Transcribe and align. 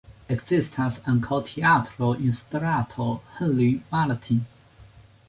Ekzistas 0.35 0.95
ankaŭ 1.11 1.37
teatro 1.49 2.09
en 2.29 2.33
strato 2.37 3.07
Henri 3.37 3.69
Martin. 3.93 4.41